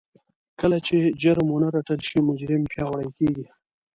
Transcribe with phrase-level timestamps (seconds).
[0.59, 3.45] کله چې جرم ونه رټل شي مجرم پياوړی کېږي.